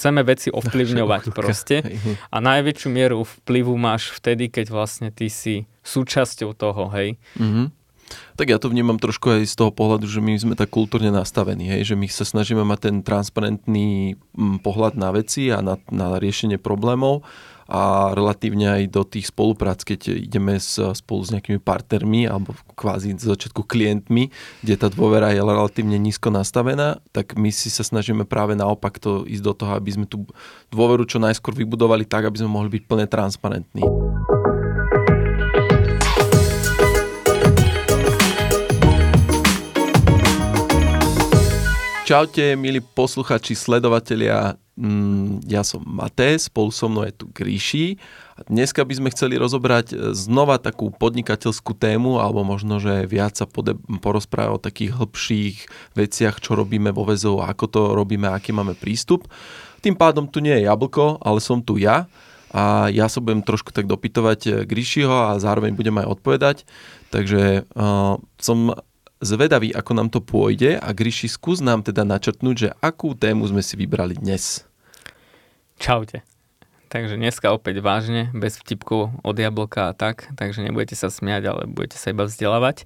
[0.00, 1.84] chceme veci ovplyvňovať proste.
[2.32, 7.20] A najväčšiu mieru vplyvu máš vtedy, keď vlastne ty si súčasťou toho, hej.
[7.36, 7.76] Mm-hmm.
[8.34, 11.70] Tak ja to vnímam trošku aj z toho pohľadu, že my sme tak kultúrne nastavení,
[11.70, 11.92] hej?
[11.92, 16.58] že my sa snažíme mať ten transparentný mm, pohľad na veci a na, na riešenie
[16.58, 17.22] problémov
[17.70, 23.14] a relatívne aj do tých spoluprác, keď ideme s, spolu s nejakými partnermi alebo kvázi
[23.14, 24.34] z začiatku klientmi,
[24.66, 29.22] kde tá dôvera je relatívne nízko nastavená, tak my si sa snažíme práve naopak to
[29.22, 30.26] ísť do toho, aby sme tú
[30.74, 33.86] dôveru čo najskôr vybudovali tak, aby sme mohli byť plne transparentní.
[42.10, 44.58] Čaute, milí posluchači, sledovatelia.
[44.80, 48.00] Mm, ja som Maté, spolu so mnou je tu Gríši.
[48.48, 53.44] Dneska by sme chceli rozobrať e, znova takú podnikateľskú tému, alebo možno, že viac sa
[53.44, 55.56] pode- porozprávať o takých hĺbších
[55.92, 59.28] veciach, čo robíme vo väzov, ako to robíme, aký máme prístup.
[59.84, 62.08] Tým pádom tu nie je jablko, ale som tu ja
[62.48, 66.56] a ja sa budem trošku tak dopytovať e, Gríšiho a zároveň budem aj odpovedať.
[67.12, 68.58] Takže uh, som
[69.20, 73.60] zvedavý, ako nám to pôjde a Gríši, skús nám teda načrtnúť, že akú tému sme
[73.60, 74.69] si vybrali dnes.
[75.80, 76.20] Čaute.
[76.92, 81.62] Takže dneska opäť vážne, bez vtipkov od jablka a tak, takže nebudete sa smiať, ale
[81.64, 82.84] budete sa iba vzdelávať.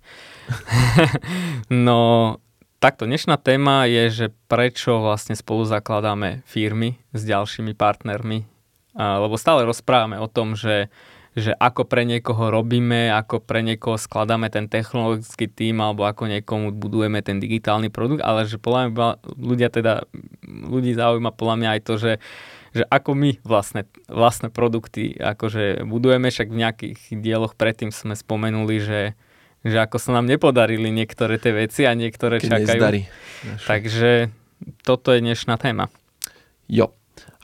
[1.89, 2.39] no,
[2.79, 8.47] takto dnešná téma je, že prečo vlastne spolu zakladáme firmy s ďalšími partnermi,
[8.95, 10.87] lebo stále rozprávame o tom, že
[11.35, 16.71] že ako pre niekoho robíme, ako pre niekoho skladáme ten technologický tým alebo ako niekomu
[16.71, 20.07] budujeme ten digitálny produkt, ale že podľa mňa ľudia teda,
[20.47, 22.13] ľudí zaujíma podľa mňa aj to, že
[22.75, 28.83] že ako my vlastne, vlastné produkty akože budujeme, však v nejakých dieloch predtým sme spomenuli,
[28.83, 29.03] že,
[29.63, 32.67] že ako sa nám nepodarili niektoré tie veci a niektoré Keď čakajú.
[32.67, 33.01] Nezdarí.
[33.71, 34.11] Takže
[34.83, 35.87] toto je dnešná téma.
[36.67, 36.91] Jo,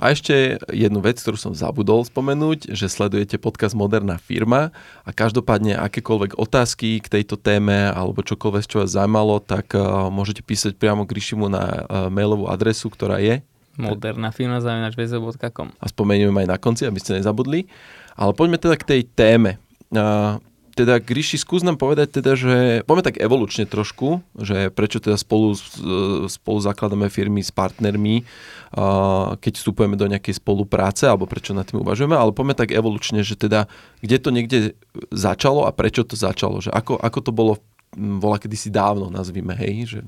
[0.00, 4.72] a ešte jednu vec, ktorú som zabudol spomenúť, že sledujete podcast Moderná firma
[5.05, 10.41] a každopádne akékoľvek otázky k tejto téme alebo čokoľvek, čo vás zaujímalo, tak uh, môžete
[10.41, 13.44] písať priamo k Ríšimu na uh, mailovú adresu, ktorá je
[13.78, 17.70] moderná firma zavinačvezo.com A spomeniem aj na konci, aby ste nezabudli.
[18.19, 19.62] Ale poďme teda k tej téme.
[19.91, 20.38] Uh,
[20.81, 25.53] teda Gríši, skús nám povedať teda, že poďme tak evolučne trošku, že prečo teda spolu,
[26.31, 28.25] spolu zakladáme firmy s partnermi,
[29.36, 33.37] keď vstupujeme do nejakej spolupráce, alebo prečo nad tým uvažujeme, ale poďme tak evolučne, že
[33.37, 33.66] teda
[34.00, 34.58] kde to niekde
[35.12, 37.54] začalo a prečo to začalo, že ako, ako to bolo
[37.98, 40.00] bola kedysi dávno, nazvime, hej, že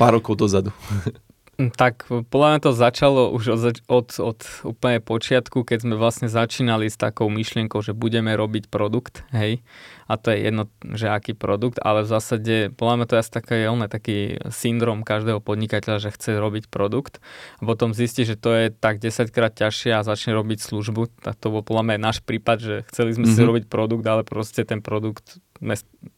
[0.00, 0.72] pár rokov dozadu.
[1.58, 6.86] Tak podľa mňa to začalo už od, od, od úplne počiatku, keď sme vlastne začínali
[6.86, 9.66] s takou myšlienkou, že budeme robiť produkt, hej,
[10.06, 13.32] a to je jedno, že aký produkt, ale v zásade, podľa mňa to je asi
[13.34, 13.56] taký,
[13.90, 14.18] taký
[14.54, 17.18] syndrom každého podnikateľa, že chce robiť produkt
[17.58, 21.42] a potom zistí, že to je tak 10 krát ťažšie a začne robiť službu, tak
[21.42, 23.34] to bol podľa mňa náš prípad, že chceli sme mm-hmm.
[23.34, 23.48] si mhm.
[23.50, 25.76] robiť produkt, ale proste ten produkt ne,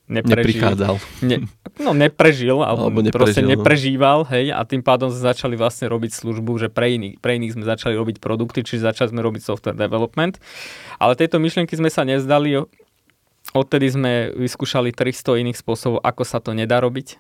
[0.08, 0.76] neprežil.
[1.24, 1.36] Ne,
[1.80, 3.50] no neprežil, alebo, alebo neprežil, proste no.
[3.56, 7.56] neprežíval, hej, a tým pádom sme začali vlastne robiť službu, že pre iných, pre iných
[7.56, 10.38] sme začali robiť produkty, čiže začali sme robiť software development.
[11.00, 12.60] Ale tejto myšlienky sme sa nezdali,
[13.56, 17.16] odtedy sme vyskúšali 300 iných spôsobov, ako sa to nedá robiť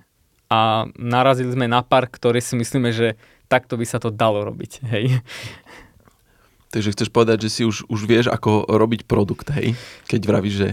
[0.50, 3.14] a narazili sme na pár, ktoré si myslíme, že
[3.46, 5.22] takto by sa to dalo robiť, hej.
[6.70, 9.74] Takže chceš povedať, že si už, už vieš, ako robiť produkt, hej?
[10.06, 10.68] Keď vravíš, že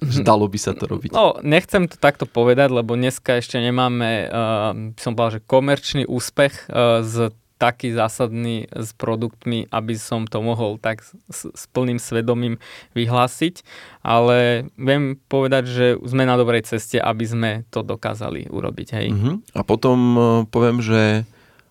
[0.00, 1.12] že dalo by sa to robiť.
[1.12, 6.68] No, nechcem to takto povedať, lebo dneska ešte nemáme, uh, som povedal, že komerčný úspech
[6.68, 12.60] uh, z taký zásadný s produktmi, aby som to mohol tak s, s plným svedomím
[12.92, 13.64] vyhlásiť,
[14.04, 18.88] ale viem povedať, že sme na dobrej ceste, aby sme to dokázali urobiť.
[18.92, 19.06] Hej.
[19.16, 19.40] Uh-huh.
[19.56, 21.24] A potom uh, poviem, že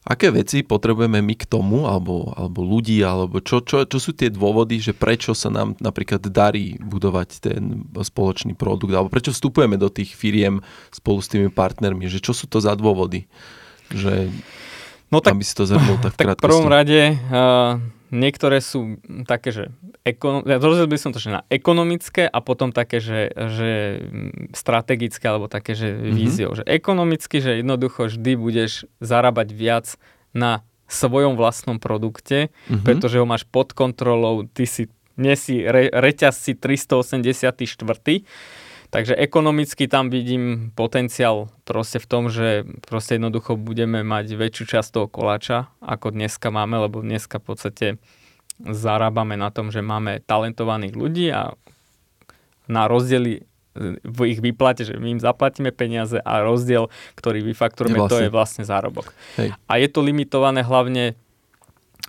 [0.05, 4.29] Aké veci potrebujeme my k tomu, alebo, alebo ľudí, alebo čo, čo, čo sú tie
[4.29, 9.89] dôvody, že prečo sa nám napríklad darí budovať ten spoločný produkt, alebo prečo vstupujeme do
[9.89, 10.61] tých firiem
[10.93, 13.25] spolu s tými partnermi, že čo sú to za dôvody?
[13.89, 14.29] Že,
[15.09, 17.81] no tak, aby si to zhrnul tak, tak v prvom rade uh,
[18.13, 19.73] niektoré sú také, že
[20.05, 23.71] ekonom, ja rozdiel by som to, že na ekonomické a potom také, že, že
[24.53, 26.13] strategické alebo také, že mm-hmm.
[26.13, 26.51] víziou.
[26.53, 29.97] Že ekonomicky, že jednoducho vždy budeš zarábať viac
[30.31, 32.85] na svojom vlastnom produkte, mm-hmm.
[32.85, 37.65] pretože ho máš pod kontrolou, ty si, nie si re, reťaz si 384.
[38.93, 44.89] Takže ekonomicky tam vidím potenciál proste v tom, že proste jednoducho budeme mať väčšiu časť
[44.93, 47.87] toho koláča, ako dneska máme, lebo dneska v podstate
[48.63, 51.55] zarábame na tom, že máme talentovaných ľudí a
[52.65, 53.43] na rozdiely
[54.07, 56.87] v ich výplate, že my im zaplatíme peniaze a rozdiel,
[57.19, 58.11] ktorý vyfakturujeme, vlastne.
[58.15, 59.11] to je vlastne zárobok.
[59.35, 59.51] Hej.
[59.67, 61.19] A je to limitované hlavne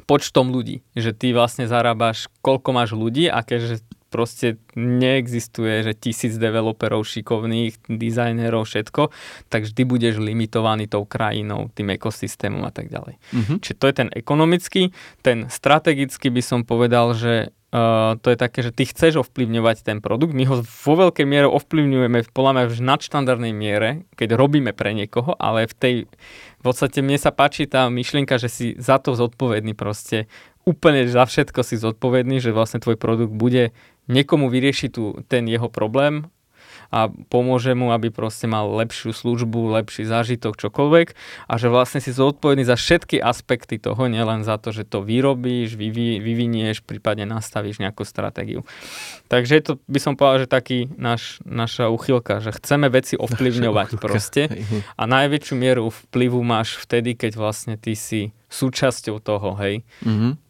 [0.06, 6.38] počtom ľudí, že ty vlastne zarábaš, koľko máš ľudí a keďže proste neexistuje, že tisíc
[6.38, 9.10] developerov šikovných, dizajnerov, všetko,
[9.50, 13.18] tak vždy budeš limitovaný tou krajinou, tým ekosystémom a tak ďalej.
[13.18, 13.56] Mm-hmm.
[13.60, 14.82] Čiže to je ten ekonomický,
[15.20, 19.98] ten strategický by som povedal, že Uh, to je také, že ty chceš ovplyvňovať ten
[19.98, 24.94] produkt, my ho vo veľkej miere ovplyvňujeme podľa mňa v nadštandardnej miere, keď robíme pre
[24.94, 25.94] niekoho, ale v tej,
[26.56, 30.30] v podstate mne sa páči tá myšlienka, že si za to zodpovedný proste,
[30.62, 33.74] úplne za všetko si zodpovedný, že vlastne tvoj produkt bude
[34.06, 36.30] niekomu vyriešiť tu ten jeho problém
[36.90, 41.08] a pomôže mu, aby proste mal lepšiu službu, lepší zážitok, čokoľvek
[41.50, 45.74] a že vlastne si zodpovedný za všetky aspekty toho, nielen za to, že to vyrobíš,
[45.74, 48.62] vyvi, vyvinieš, prípadne nastavíš nejakú stratégiu.
[49.26, 54.46] Takže to by som povedal, že taký náš, naša uchylka, že chceme veci ovplyvňovať proste
[54.94, 59.82] a najväčšiu mieru vplyvu máš vtedy, keď vlastne ty si súčasťou toho, hej.
[60.06, 60.45] Mm-hmm.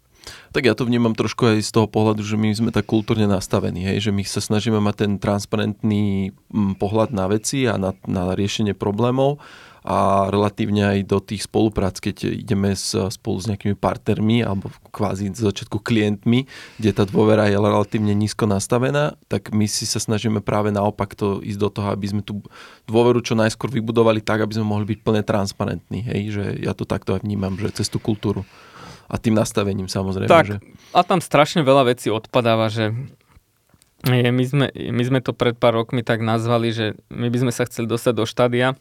[0.54, 3.84] Tak ja to vnímam trošku aj z toho pohľadu, že my sme tak kultúrne nastavení,
[3.84, 4.08] hej?
[4.08, 8.74] že my sa snažíme mať ten transparentný mm, pohľad na veci a na, na riešenie
[8.74, 9.42] problémov
[9.86, 15.30] a relatívne aj do tých spoluprác, keď ideme s, spolu s nejakými partnermi alebo kvázi
[15.30, 16.50] z začiatku klientmi,
[16.82, 21.38] kde tá dôvera je relatívne nízko nastavená, tak my si sa snažíme práve naopak to
[21.38, 22.42] ísť do toho, aby sme tú
[22.90, 26.02] dôveru čo najskôr vybudovali tak, aby sme mohli byť plne transparentní.
[26.02, 26.20] Hej?
[26.34, 28.42] Že ja to takto aj vnímam, že cez tú kultúru
[29.06, 30.30] a tým nastavením samozrejme.
[30.30, 30.56] Tak, že...
[30.90, 32.94] a tam strašne veľa vecí odpadáva, že
[34.06, 37.52] je, my, sme, my sme to pred pár rokmi tak nazvali, že my by sme
[37.54, 38.78] sa chceli dostať do štádia,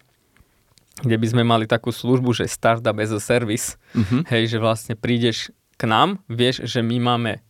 [1.01, 3.79] kde by sme mali takú službu, že startup as a service.
[3.97, 4.21] Uh-huh.
[4.29, 7.43] Hej, že vlastne prídeš k nám, vieš, že my máme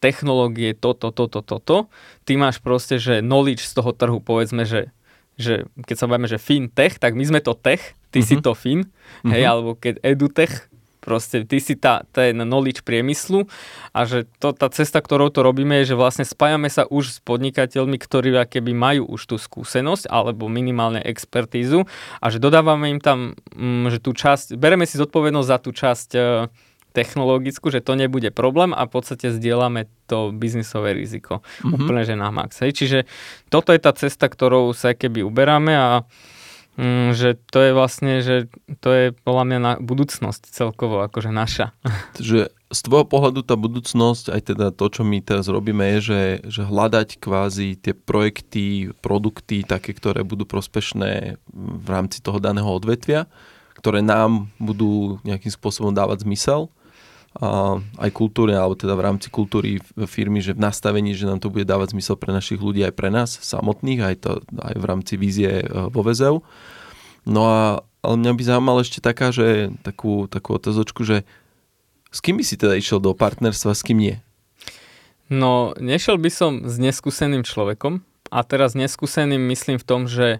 [0.00, 1.88] technológie, toto, toto, toto.
[2.28, 4.92] Ty máš proste, že knowledge z toho trhu, povedzme, že,
[5.40, 8.28] že keď sa bavíme, že fintech, tak my sme to tech, ty uh-huh.
[8.28, 9.32] si to fin, uh-huh.
[9.32, 10.68] hej, alebo keď edutech,
[11.06, 13.46] Proste ty si tá, ten knowledge priemyslu
[13.94, 17.18] a že to, tá cesta, ktorou to robíme, je, že vlastne spájame sa už s
[17.22, 21.86] podnikateľmi, ktorí keby majú už tú skúsenosť alebo minimálne expertízu
[22.18, 26.08] a že dodávame im tam, mm, že tú časť, bereme si zodpovednosť za tú časť
[26.18, 26.20] e,
[26.96, 31.44] technologickú, že to nebude problém a v podstate zdieľame to biznisové riziko.
[31.62, 31.76] Mm-hmm.
[31.76, 32.58] Úplne, že na max.
[32.64, 32.72] Hej.
[32.82, 32.98] Čiže
[33.52, 35.88] toto je tá cesta, ktorou sa keby uberáme a
[36.76, 38.52] Mm, že to je vlastne, že
[38.84, 41.72] to je podľa mňa na budúcnosť celkovo, akože naša.
[42.20, 46.22] Že z tvojho pohľadu tá budúcnosť, aj teda to, čo my teraz robíme, je, že,
[46.50, 53.30] že hľadať kvázi tie projekty, produkty, také, ktoré budú prospešné v rámci toho daného odvetvia,
[53.78, 56.68] ktoré nám budú nejakým spôsobom dávať zmysel
[58.00, 59.76] aj kultúrne, alebo teda v rámci kultúry
[60.08, 63.12] firmy, že v nastavení, že nám to bude dávať zmysel pre našich ľudí aj pre
[63.12, 66.40] nás samotných, aj, to, aj v rámci vízie e, vo VZEU.
[67.28, 71.26] No a ale mňa by zaujímala ešte taká, že takú, takú otázočku, že
[72.14, 74.16] s kým by si teda išiel do partnerstva, s kým nie?
[75.26, 80.38] No, nešiel by som s neskúseným človekom a teraz neskúseným myslím v tom, že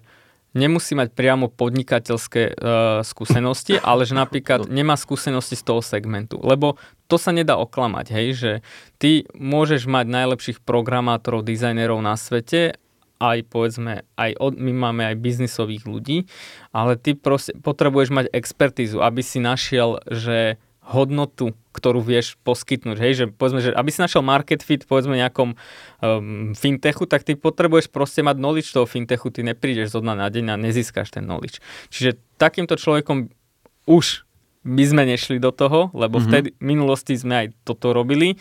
[0.57, 2.57] nemusí mať priamo podnikateľské uh,
[3.05, 6.41] skúsenosti, ale že napríklad nemá skúsenosti z toho segmentu.
[6.41, 8.53] Lebo to sa nedá oklamať, hej, že
[8.97, 12.81] ty môžeš mať najlepších programátorov, dizajnerov na svete,
[13.17, 16.29] aj povedzme, aj od, my máme aj biznisových ľudí,
[16.73, 22.97] ale ty proste potrebuješ mať expertízu, aby si našiel, že hodnotu, ktorú vieš poskytnúť.
[23.03, 27.35] Hej, že povedzme, že aby si našiel market fit, povedzme nejakom um, fintechu, tak ty
[27.35, 31.27] potrebuješ proste mať knowledge toho fintechu, ty neprídeš zo dna na deň a nezískaš ten
[31.27, 31.59] knowledge.
[31.91, 33.35] Čiže takýmto človekom
[33.91, 34.23] už
[34.67, 36.31] by sme nešli do toho, lebo mm-hmm.
[36.31, 38.35] vtedy v minulosti sme aj toto robili.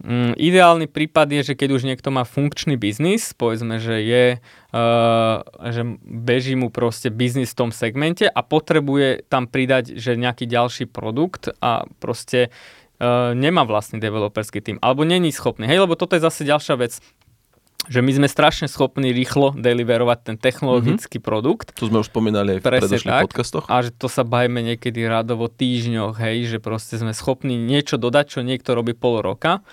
[0.00, 4.24] Mm, ideálny prípad je, že keď už niekto má funkčný biznis, povedzme, že je,
[4.72, 10.48] uh, že beží mu proste biznis v tom segmente a potrebuje tam pridať, že nejaký
[10.48, 15.68] ďalší produkt a proste uh, nemá vlastný developerský tým, alebo není schopný.
[15.68, 16.96] Hej, lebo toto je zase ďalšia vec
[17.90, 21.26] že my sme strašne schopní rýchlo deliverovať ten technologický mm-hmm.
[21.26, 21.74] produkt.
[21.78, 23.66] To sme už spomínali aj v predošlých podcastoch.
[23.66, 28.38] A že to sa bajme niekedy radovo týždňoch, hej, že proste sme schopní niečo dodať,
[28.38, 29.66] čo niekto robí pol roka.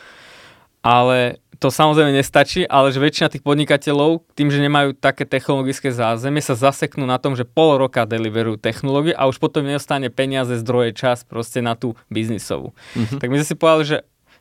[0.80, 6.39] Ale to samozrejme nestačí, ale že väčšina tých podnikateľov, tým, že nemajú také technologické zázemie,
[6.39, 10.96] sa zaseknú na tom, že pol roka deliverujú technológie a už potom nedostane peniaze, zdroje,
[10.96, 12.72] čas proste na tú biznisovú.
[12.96, 13.20] Mm-hmm.
[13.20, 13.98] Tak my sme si povedali, že,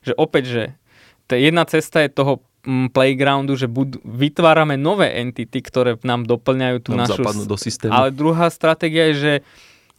[0.06, 0.62] že opäť, že
[1.34, 7.08] jedna cesta je toho playgroundu, že bud- vytvárame nové entity, ktoré nám doplňajú tú nám
[7.08, 7.46] našu...
[7.46, 7.94] do systému.
[7.94, 9.34] Ale druhá stratégia je, že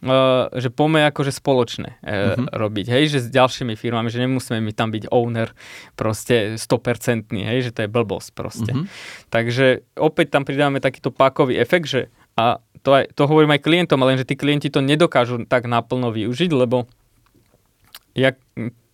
[0.00, 2.48] Uh, že poďme akože spoločne uh, uh-huh.
[2.56, 5.52] robiť, hej, že s ďalšími firmami, že nemusíme my tam byť owner
[5.92, 8.72] proste 100%, hej, že to je blbosť proste.
[8.72, 8.88] Uh-huh.
[9.28, 14.00] Takže opäť tam pridáme takýto pákový efekt, že a to, aj, to hovorím aj klientom,
[14.00, 16.88] ale že tí klienti to nedokážu tak naplno využiť, lebo
[18.16, 18.40] jak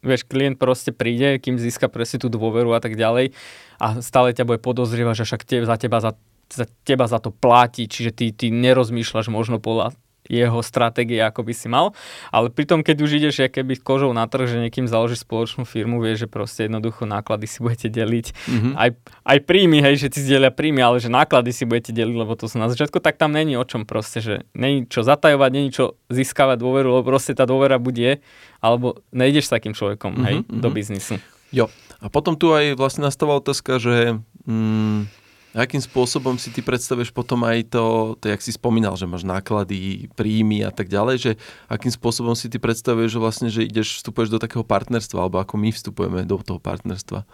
[0.06, 3.34] vieš, klient proste príde, kým získa presne tú dôveru a tak ďalej
[3.82, 6.14] a stále ťa bude podozrievať, že však te, za teba za
[6.46, 11.54] za teba za to platí, čiže ty, ty nerozmýšľaš možno podľa jeho stratégie, ako by
[11.54, 11.96] si mal.
[12.30, 16.26] Ale pritom, keď už ideš keby kožou na trh, že niekým založíš spoločnú firmu, vieš,
[16.26, 18.26] že proste jednoducho náklady si budete deliť.
[18.32, 18.72] Mm-hmm.
[18.74, 18.90] Aj,
[19.24, 22.50] aj príjmy, hej, že si delia príjmy, ale že náklady si budete deliť, lebo to
[22.50, 25.96] sú na začiatku, tak tam není o čom proste, že není čo zatajovať, není čo
[26.10, 28.20] získavať dôveru, lebo proste tá dôvera bude,
[28.58, 30.60] alebo nejdeš s takým človekom, mm-hmm, hej, mm-hmm.
[30.62, 31.14] do biznisu.
[31.54, 31.70] Jo.
[32.02, 34.20] A potom tu aj vlastne nastáva otázka, že...
[34.44, 35.08] Mm,
[35.56, 40.12] akým spôsobom si ty predstavuješ potom aj to, to, jak si spomínal, že máš náklady,
[40.12, 41.32] príjmy a tak ďalej, že
[41.72, 45.56] akým spôsobom si ty predstavuješ, že vlastne, že ideš, vstupuješ do takého partnerstva, alebo ako
[45.56, 47.24] my vstupujeme do toho partnerstva.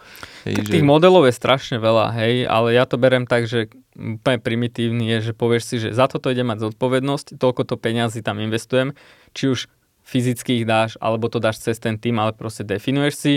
[0.47, 0.73] Hej, tak že...
[0.79, 5.29] Tých modelov je strašne veľa, hej, ale ja to berem tak, že úplne primitívny je,
[5.29, 8.95] že povieš si, že za toto ide mať zodpovednosť, toľko to peňazí tam investujem,
[9.35, 9.67] či už
[10.03, 13.33] fyzicky ich dáš, alebo to dáš cez ten tým, ale proste definuješ si,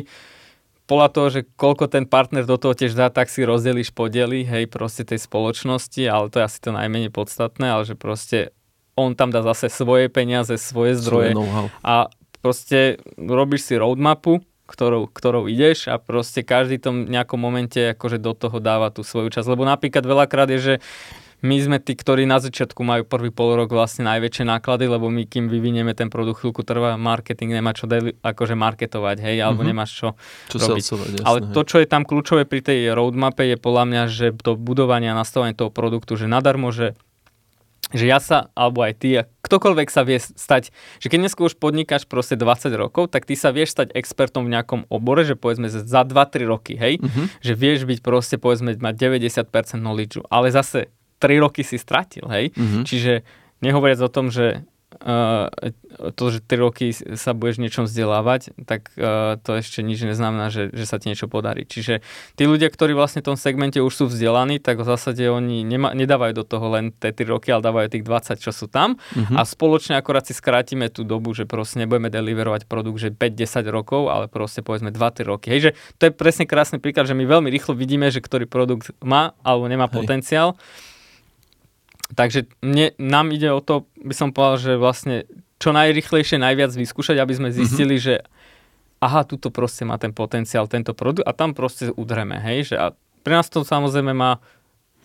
[0.86, 4.70] podľa toho, že koľko ten partner do toho tiež dá, tak si rozdeliš podely, hej,
[4.70, 8.54] proste tej spoločnosti, ale to je asi to najmenej podstatné, ale že proste
[8.96, 12.08] on tam dá zase svoje peniaze, svoje zdroje svoje a
[12.40, 18.34] proste robíš si roadmapu, ktorou, ktorou ideš a proste každý tom nejakom momente akože do
[18.34, 19.46] toho dáva tú svoju časť.
[19.46, 20.74] Lebo napríklad veľakrát je, že
[21.44, 25.28] my sme tí, ktorí na začiatku majú prvý pol rok vlastne najväčšie náklady, lebo my
[25.28, 29.76] kým vyvinieme ten produkt, chvíľku trvá, marketing nemá čo deli, akože marketovať, hej, alebo mm-hmm.
[29.76, 30.08] nemáš čo,
[30.48, 31.20] čo robiť.
[31.20, 31.52] Jasne, Ale hej.
[31.52, 35.18] to, čo je tam kľúčové pri tej roadmape, je podľa mňa, že to budovanie a
[35.18, 36.96] nastavenie toho produktu, že nadarmo, že
[37.94, 42.02] že ja sa, alebo aj ty, ktokoľvek sa vie stať, že keď dnes už podnikáš
[42.10, 46.02] proste 20 rokov, tak ty sa vieš stať expertom v nejakom obore, že povedzme za
[46.02, 47.30] 2-3 roky, hej, uh-huh.
[47.38, 52.52] že vieš byť proste povedzme mať 90% knowledge, ale zase 3 roky si stratil, hej?
[52.52, 52.82] Mm-hmm.
[52.84, 53.12] Čiže
[53.64, 54.66] nehovoriac o tom, že
[55.02, 55.48] uh,
[56.14, 60.72] to, že 3 roky sa budeš niečom vzdelávať, tak uh, to ešte nič neznamená, že,
[60.72, 61.68] že sa ti niečo podarí.
[61.68, 62.00] Čiže
[62.38, 65.92] tí ľudia, ktorí vlastne v tom segmente už sú vzdelaní, tak v zásade oni nema,
[65.92, 69.36] nedávajú do toho len tie 3 roky, ale dávajú tých 20, čo sú tam mm-hmm.
[69.36, 74.08] a spoločne akorát si skrátime tú dobu, že proste nebudeme deliverovať produkt, že 5-10 rokov,
[74.08, 75.52] ale proste povedzme 2-3 roky.
[75.52, 75.70] Hej, že
[76.00, 79.66] to je presne krásny príklad, že my veľmi rýchlo vidíme, že ktorý produkt má alebo
[79.68, 79.94] nemá Hej.
[79.94, 80.48] potenciál
[82.14, 85.26] Takže mne, nám ide o to, by som povedal, že vlastne
[85.58, 88.06] čo najrychlejšie, najviac vyskúšať, aby sme zistili, mm-hmm.
[88.06, 88.14] že
[89.00, 92.92] aha, tuto proste má ten potenciál, tento produkt a tam proste udreme, hej, že a
[93.26, 94.38] pre nás to samozrejme má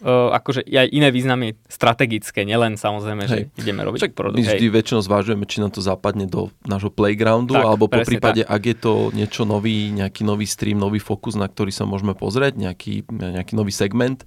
[0.01, 3.53] Uh, akože aj iné významy strategické, nielen samozrejme, hej.
[3.53, 4.41] že ideme robiť Však produkt.
[4.41, 8.41] My vždy väčšinou zvážujeme, či nám to zapadne do nášho playgroundu, tak, alebo po prípade,
[8.41, 8.49] tak.
[8.49, 12.57] ak je to niečo nový, nejaký nový stream, nový fokus, na ktorý sa môžeme pozrieť,
[12.57, 14.25] nejaký, nejaký nový segment,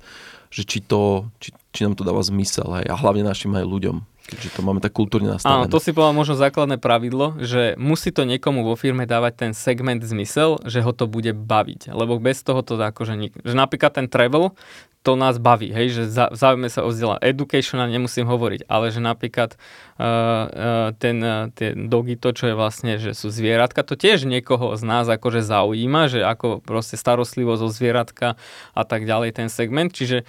[0.55, 3.97] že či, to, či, či nám to dáva zmysel hej, a hlavne našim aj ľuďom.
[4.25, 5.69] Keďže to máme tak kultúrne nastavené.
[5.69, 9.53] Áno, to si povedal možno základné pravidlo, že musí to niekomu vo firme dávať ten
[9.53, 11.93] segment zmysel, že ho to bude baviť.
[11.93, 13.37] Lebo bez toho to akože nik...
[13.45, 14.57] Že napríklad ten travel,
[15.05, 17.21] to nás baví, hej, že zaujímame sa o vzdelanie.
[17.21, 19.61] Education nemusím hovoriť, ale že napríklad uh,
[20.01, 24.73] uh, ten, uh, ten dogy, to čo je vlastne, že sú zvieratka, to tiež niekoho
[24.81, 28.41] z nás akože zaujíma, že ako proste starostlivosť o zvieratka
[28.73, 30.25] a tak ďalej ten segment, čiže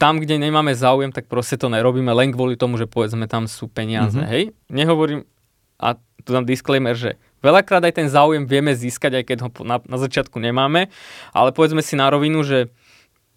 [0.00, 3.68] tam, kde nemáme záujem, tak proste to nerobíme len kvôli tomu, že povedzme tam sú
[3.68, 4.32] peniaze, mm-hmm.
[4.32, 4.56] hej.
[4.72, 5.28] Nehovorím,
[5.76, 9.84] a tu dám disclaimer, že veľakrát aj ten záujem vieme získať, aj keď ho na,
[9.84, 10.88] na začiatku nemáme,
[11.36, 12.72] ale povedzme si na rovinu, že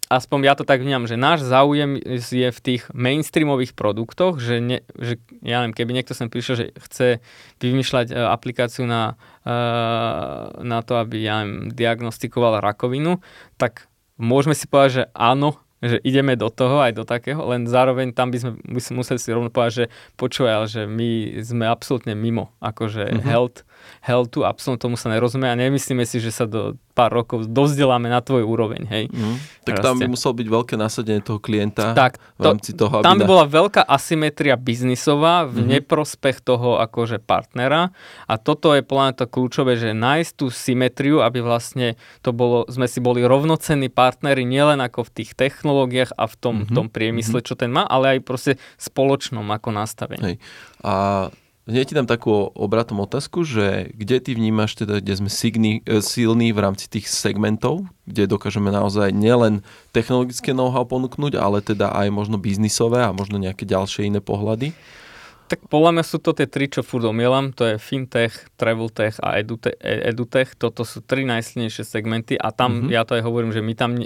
[0.08, 4.78] aspoň ja to tak vnímam, že náš záujem je v tých mainstreamových produktoch, že, ne,
[4.96, 7.08] že ja neviem, keby niekto sem prišiel, že chce
[7.60, 13.20] vymýšľať uh, aplikáciu na, uh, na to, aby ja neviem, diagnostikoval rakovinu,
[13.60, 13.86] tak
[14.16, 18.34] môžeme si povedať, že áno, že ideme do toho aj do takého, len zároveň tam
[18.34, 19.84] by sme, museli si rovno povedať, že
[20.18, 23.22] počúvaj, že my sme absolútne mimo, akože mm-hmm.
[23.22, 23.62] health,
[24.02, 28.18] healthu, absolútne tomu sa nerozumie a nemyslíme si, že sa do pár rokov dozdeláme na
[28.18, 29.04] tvoj úroveň, hej.
[29.14, 29.38] Mm.
[29.62, 33.22] Tak tam by muselo byť veľké nasadenie toho klienta tak, v rámci to, toho, Tam
[33.22, 35.70] by bola veľká asymetria biznisová v mm-hmm.
[35.78, 37.94] neprospech toho akože partnera
[38.26, 41.94] a toto je plán to kľúčové, že nájsť tú symetriu, aby vlastne
[42.26, 46.54] to bolo, sme si boli rovnocenní partneri nielen ako v tých technológiách a v tom,
[46.66, 46.74] mm-hmm.
[46.74, 47.48] tom priemysle, mm-hmm.
[47.54, 50.34] čo ten má, ale aj proste spoločnom ako nastavení.
[50.34, 50.36] Hej.
[50.82, 51.28] A
[51.68, 56.00] Hneď ti dám takú obratom otázku, že kde ty vnímaš teda, kde sme signi, e,
[56.00, 59.60] silní v rámci tých segmentov, kde dokážeme naozaj nielen
[59.92, 64.72] technologické know-how ponúknuť, ale teda aj možno biznisové a možno nejaké ďalšie iné pohľady?
[65.48, 67.56] Tak podľa mňa sú to tie tri, čo furt omielam.
[67.56, 69.80] To je fintech, traveltech a edutech.
[69.80, 70.52] edutech.
[70.60, 72.92] Toto sú tri najsilnejšie segmenty a tam, mm-hmm.
[72.92, 73.96] ja to aj hovorím, že my tam,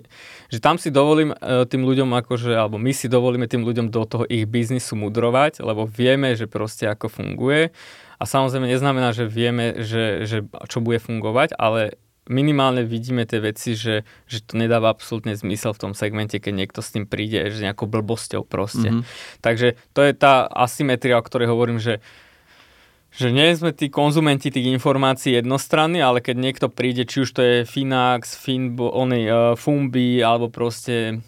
[0.46, 4.06] že tam si dovolím uh, tým ľuďom akože, alebo my si dovolíme tým ľuďom do
[4.06, 7.74] toho ich biznisu mudrovať, lebo vieme, že proste ako funguje.
[8.16, 11.98] A samozrejme neznamená, že vieme, že, že čo bude fungovať, ale
[12.32, 16.80] minimálne vidíme tie veci, že, že to nedáva absolútne zmysel v tom segmente, keď niekto
[16.80, 18.88] s tým príde, že nejakou blbosťou proste.
[18.88, 19.38] Mm-hmm.
[19.44, 22.00] Takže to je tá asymetria, o ktorej hovorím, že
[23.12, 27.42] že nie sme tí konzumenti tých informácií jednostranní, ale keď niekto príde, či už to
[27.44, 31.20] je Finax, Finbo, ony, uh, Fumbi, alebo proste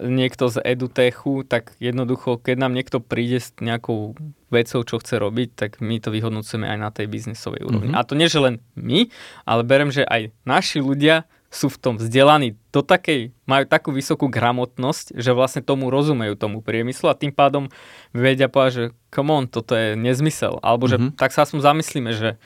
[0.00, 4.18] niekto z edutechu, tak jednoducho, keď nám niekto príde s nejakou
[4.50, 7.94] vecou, čo chce robiť, tak my to vyhodnocujeme aj na tej biznisovej úrovni.
[7.94, 8.02] Mm-hmm.
[8.02, 9.10] A to nie, že len my,
[9.42, 14.26] ale berem, že aj naši ľudia sú v tom vzdelaní do takej, majú takú vysokú
[14.28, 17.70] gramotnosť, že vlastne tomu rozumejú tomu priemyslu a tým pádom
[18.10, 20.58] vedia povedať, že come on, toto je nezmysel.
[20.60, 21.16] Alebo že mm-hmm.
[21.16, 22.36] tak sa aspoň zamyslíme, že,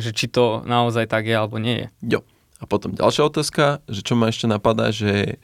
[0.00, 2.18] že či to naozaj tak je alebo nie je.
[2.18, 2.20] Jo.
[2.58, 5.38] A potom ďalšia otázka, že čo ma ešte napadá, že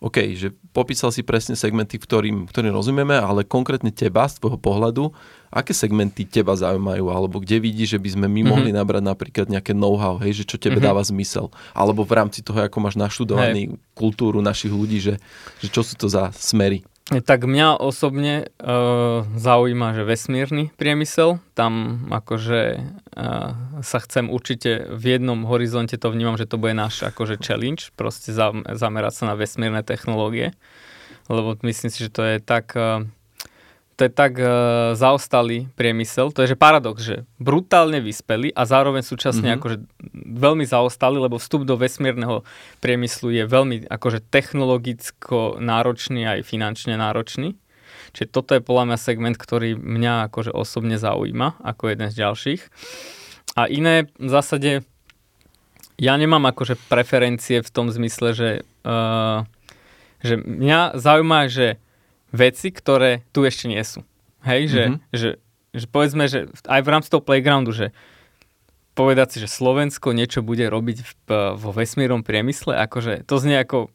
[0.00, 5.12] OK, že popísal si presne segmenty, ktorým, ktorým rozumieme, ale konkrétne teba z tvojho pohľadu,
[5.52, 8.48] aké segmenty teba zaujímajú, alebo kde vidíš, že by sme my mm-hmm.
[8.48, 10.88] mohli nabrať napríklad nejaké know-how, hej, že čo tebe mm-hmm.
[10.88, 13.76] dáva zmysel, alebo v rámci toho, ako máš naštudovaný hey.
[13.92, 15.20] kultúru našich ľudí, že,
[15.60, 16.80] že čo sú to za smery.
[17.10, 25.18] Tak mňa osobne uh, zaujíma, že vesmírny priemysel, tam akože uh, sa chcem určite v
[25.18, 29.82] jednom horizonte to vnímam, že to bude náš akože challenge, proste zamerať sa na vesmírne
[29.82, 30.54] technológie,
[31.26, 33.02] lebo myslím si, že to je tak uh,
[34.00, 39.04] to je tak uh, zaostalý priemysel, to je že paradox, že brutálne vyspelý a zároveň
[39.04, 39.60] súčasne mm-hmm.
[39.60, 39.76] akože
[40.40, 42.40] veľmi zaostalý, lebo vstup do vesmírneho
[42.80, 47.60] priemyslu je veľmi akože technologicko náročný aj finančne náročný.
[48.16, 52.62] Čiže toto je podľa mňa segment, ktorý mňa akože osobne zaujíma ako jeden z ďalších.
[53.60, 54.80] A iné v zásade
[56.00, 58.50] ja nemám akože preferencie v tom zmysle, že,
[58.88, 59.44] uh,
[60.24, 61.76] že mňa zaujíma, že
[62.30, 64.06] veci, ktoré tu ešte nie sú.
[64.46, 65.00] Hej, že, mm-hmm.
[65.12, 65.30] že,
[65.76, 67.92] že povedzme, že aj v rámci toho playgroundu, že
[68.96, 71.12] povedať si, že Slovensko niečo bude robiť v,
[71.56, 73.92] vo vesmírnom priemysle, akože to znie ako,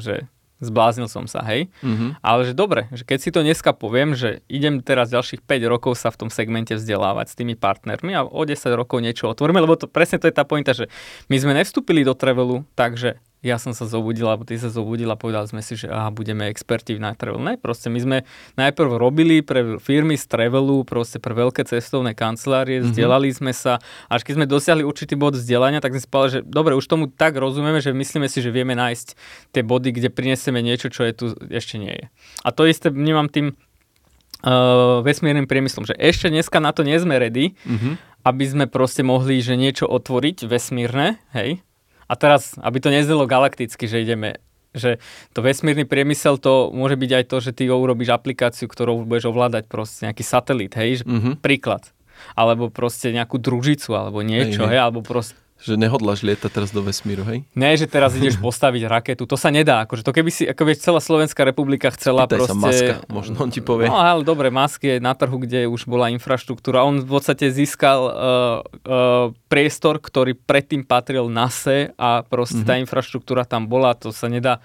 [0.00, 1.70] že zbláznil som sa, hej.
[1.86, 2.18] Mm-hmm.
[2.18, 5.94] Ale že dobre, že keď si to dneska poviem, že idem teraz ďalších 5 rokov
[5.94, 9.78] sa v tom segmente vzdelávať s tými partnermi a o 10 rokov niečo otvoríme, lebo
[9.78, 10.90] to presne to je tá pointa, že
[11.30, 15.14] my sme nevstúpili do travelu, takže ja som sa zobudil, alebo ty sa zobudil a
[15.14, 17.38] povedali sme si, že aha, budeme experti night travel.
[17.38, 18.16] Ne, proste my sme
[18.58, 22.90] najprv robili pre firmy z travelu, proste pre veľké cestovné kancelárie, mm-hmm.
[22.90, 23.78] vzdelali sme sa,
[24.10, 27.06] až keď sme dosiahli určitý bod vzdelania, tak sme si povedali, že dobre, už tomu
[27.06, 29.08] tak rozumieme, že myslíme si, že vieme nájsť
[29.54, 32.06] tie body, kde prinesieme niečo, čo je tu ešte nie je.
[32.42, 37.22] A to isté vnímam tým uh, vesmírnym priemyslom, že ešte dneska na to nie sme
[37.22, 38.26] ready, mm-hmm.
[38.26, 41.62] aby sme proste mohli, že niečo otvoriť vesmírne, hej,
[42.08, 44.40] a teraz, aby to neznelo galakticky, že ideme
[44.76, 45.00] že
[45.32, 49.64] to vesmírny priemysel to môže byť aj to, že ty urobíš aplikáciu, ktorou budeš ovládať
[49.64, 51.40] proste nejaký satelit, hej, mm-hmm.
[51.40, 51.88] príklad.
[52.36, 54.72] Alebo proste nejakú družicu, alebo niečo, hej, hej.
[54.76, 57.42] hej alebo proste že nehodláš lietať teraz do vesmíru, hej?
[57.58, 59.82] Ne, že teraz ideš postaviť raketu, to sa nedá.
[59.82, 62.54] Akože to keby si, ako vieš, celá Slovenská republika chcela Pýtaj proste...
[62.54, 63.90] sa Maska, možno on ti povie.
[63.90, 66.86] No ale dobre, Musk je na trhu, kde už bola infraštruktúra.
[66.86, 72.70] On v podstate získal uh, uh, priestor, ktorý predtým patril NASE a proste mm-hmm.
[72.70, 73.98] tá infraštruktúra tam bola.
[73.98, 74.62] To sa nedá,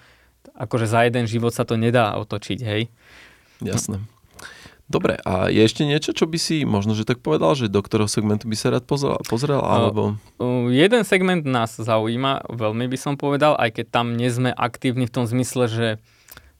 [0.54, 2.86] akože za jeden život sa to nedá otočiť, hej?
[3.58, 4.13] Jasné.
[4.84, 8.04] Dobre, a je ešte niečo, čo by si možno, že tak povedal, že do ktorého
[8.04, 10.20] segmentu by sa rád pozrel, pozrel alebo...
[10.36, 15.08] Uh, jeden segment nás zaujíma, veľmi by som povedal, aj keď tam nie sme aktívni
[15.08, 15.88] v tom zmysle, že,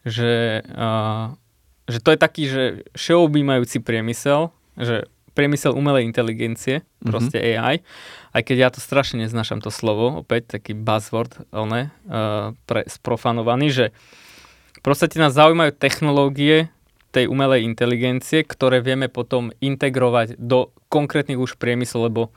[0.09, 1.37] že, uh,
[1.85, 2.63] že to je taký, že
[2.97, 5.05] všeobjímajúci priemysel, že
[5.37, 7.11] priemysel umelej inteligencie, mm-hmm.
[7.13, 7.85] proste AI,
[8.33, 13.69] aj keď ja to strašne neznášam to slovo, opäť taký buzzword, one, uh, pre, sprofanovaný,
[13.69, 13.87] že
[14.81, 16.73] proste nás zaujímajú technológie,
[17.15, 22.35] tej umelej inteligencie, ktoré vieme potom integrovať do konkrétnych už priemysel, lebo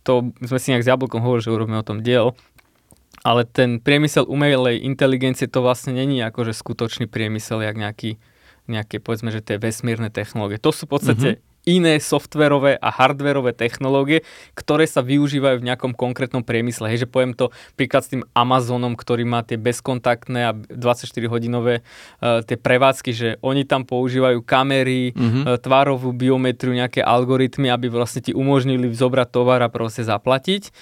[0.00, 2.32] to sme si nejak s Jablkom hovorili, že urobíme o tom diel,
[3.20, 8.16] ale ten priemysel umelej inteligencie to vlastne není akože skutočný priemysel, jak nejaký,
[8.64, 10.56] nejaké, povedzme, že tie vesmírne technológie.
[10.56, 14.24] To sú v podstate mm-hmm iné softverové a hardverové technológie,
[14.56, 16.88] ktoré sa využívajú v nejakom konkrétnom priemysle.
[16.88, 22.40] Hej, že poviem to príklad s tým Amazonom, ktorý má tie bezkontaktné a 24-hodinové uh,
[22.44, 25.42] tie prevádzky, že oni tam používajú kamery, mm-hmm.
[25.44, 30.72] uh, tvárovú biometriu, nejaké algoritmy, aby vlastne ti umožnili zobrať tovar a proste zaplatiť.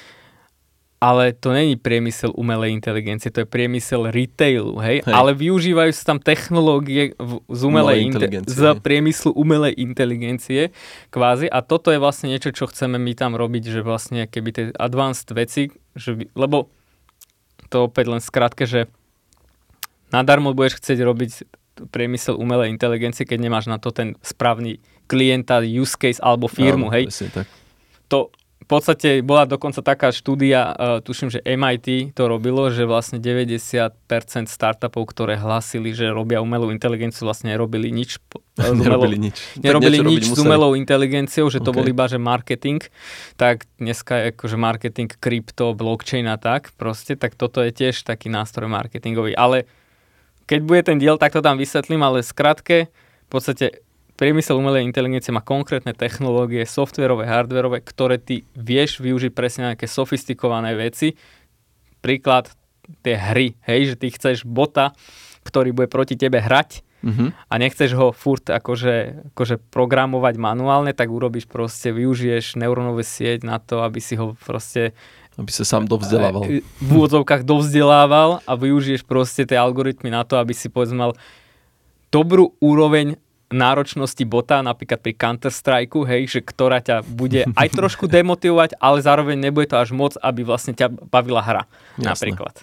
[0.99, 5.07] Ale to není priemysel umelej inteligencie, to je priemysel retailu, hej?
[5.07, 5.15] hej.
[5.15, 10.75] Ale využívajú sa tam technológie v, z, umelej inte- z priemyslu umelej inteligencie
[11.15, 14.65] kvázi a toto je vlastne niečo, čo chceme my tam robiť, že vlastne keby tie
[14.75, 16.67] advanced veci, že, lebo
[17.71, 18.91] to opäť len skrátke, že
[20.11, 21.33] nadarmo budeš chcieť robiť
[21.95, 26.95] priemysel umelej inteligencie, keď nemáš na to ten správny klienta, use case alebo firmu, Áno,
[26.99, 27.07] hej.
[28.11, 28.35] To
[28.69, 33.97] podstate bola dokonca taká štúdia, uh, tuším, že MIT to robilo, že vlastne 90%
[34.45, 38.21] startupov, ktoré hlásili, že robia umelú inteligenciu, vlastne nerobili nič.
[38.59, 39.37] Nerobili nič.
[39.57, 41.79] Nerobili nič s umelou inteligenciou, že to okay.
[41.81, 42.85] bol iba, že marketing.
[43.41, 48.29] Tak dneska je akože marketing, krypto, blockchain a tak proste, tak toto je tiež taký
[48.29, 49.33] nástroj marketingový.
[49.33, 49.65] Ale
[50.45, 52.93] keď bude ten diel, tak to tam vysvetlím, ale skratke,
[53.29, 53.85] v podstate
[54.19, 60.75] priemysel umelej inteligencie má konkrétne technológie, softverové, hardverové, ktoré ty vieš využiť presne nejaké sofistikované
[60.75, 61.15] veci.
[62.03, 62.51] Príklad,
[63.07, 64.91] tie hry, hej, že ty chceš bota,
[65.47, 67.29] ktorý bude proti tebe hrať mm-hmm.
[67.47, 73.63] a nechceš ho furt akože, akože programovať manuálne, tak urobíš proste, využiješ neurónové sieť na
[73.63, 74.93] to, aby si ho proste
[75.39, 76.51] aby sa sám dovzdelával.
[76.83, 81.13] V úvodzovkách dovzdelával a využiješ proste tie algoritmy na to, aby si povedzme mal
[82.11, 83.15] dobrú úroveň
[83.49, 89.37] náročnosti bota, napríklad pri Counter-Strike, hej, že ktorá ťa bude aj trošku demotivovať, ale zároveň
[89.41, 91.63] nebude to až moc, aby vlastne ťa bavila hra,
[91.97, 92.05] Jasné.
[92.13, 92.55] napríklad.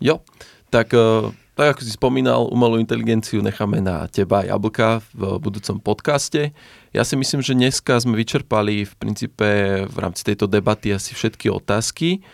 [0.00, 0.20] Jo,
[0.68, 6.52] tak, e, tak ako si spomínal, umelú inteligenciu necháme na teba jablka v budúcom podcaste.
[6.92, 9.48] Ja si myslím, že dneska sme vyčerpali v princípe
[9.88, 12.24] v rámci tejto debaty asi všetky otázky.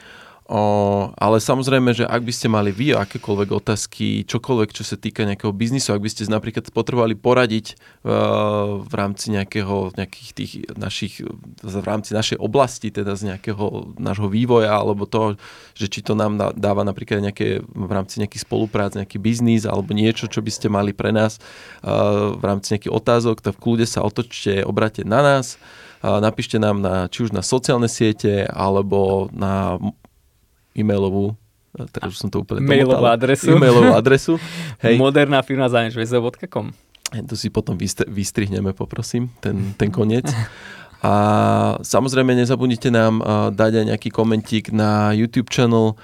[0.47, 5.27] O, ale samozrejme, že ak by ste mali vy akékoľvek otázky, čokoľvek, čo sa týka
[5.27, 11.27] nejakého biznisu, ak by ste napríklad potrebovali poradiť uh, v rámci nejakého, nejakých tých našich,
[11.67, 15.35] v rámci našej oblasti, teda z nejakého nášho vývoja, alebo to,
[15.75, 20.31] že či to nám dáva napríklad nejaké, v rámci nejakých spoluprác, nejaký biznis, alebo niečo,
[20.31, 21.43] čo by ste mali pre nás
[21.83, 25.59] uh, v rámci nejakých otázok, tak v kľude sa otočte, obráte na nás,
[26.07, 29.83] uh, napíšte nám na, či už na sociálne siete, alebo na
[30.77, 31.35] e-mailovú
[31.93, 33.53] teraz už som to úplne Mailovú adresu.
[33.53, 34.35] E-mailovú adresu.
[34.85, 34.97] Hej.
[34.97, 36.73] Moderná firma zanečvezo.com
[37.29, 37.77] To si potom
[38.09, 40.25] vystrihneme, poprosím, ten, ten koniec.
[41.05, 41.13] A
[41.85, 43.21] samozrejme nezabudnite nám
[43.53, 45.95] dať aj nejaký komentík na YouTube channel,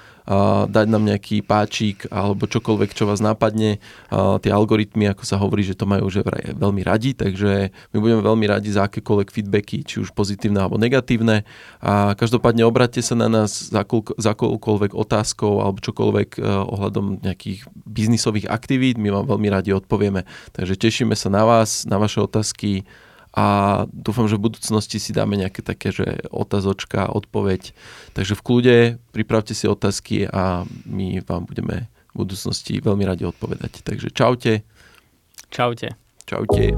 [0.69, 3.83] dať nám nejaký páčik alebo čokoľvek, čo vás napadne.
[4.13, 6.23] Tie algoritmy, ako sa hovorí, že to majú že
[6.55, 11.43] veľmi radi, takže my budeme veľmi radi za akékoľvek feedbacky, či už pozitívne alebo negatívne.
[11.83, 13.83] A každopádne obráťte sa na nás za,
[14.19, 20.23] za akoľkoľvek otázkou alebo čokoľvek e, ohľadom nejakých biznisových aktivít, my vám veľmi radi odpovieme.
[20.55, 22.87] Takže tešíme sa na vás, na vaše otázky
[23.33, 23.45] a
[23.89, 27.73] dúfam, že v budúcnosti si dáme nejaké také, že otázočka, odpoveď.
[28.13, 28.75] Takže v kľude
[29.09, 33.81] pripravte si otázky a my vám budeme v budúcnosti veľmi radi odpovedať.
[33.81, 34.61] Takže čaute.
[35.49, 35.97] Čaute.
[36.29, 36.77] Čaute.